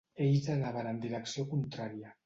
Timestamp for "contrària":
1.55-2.17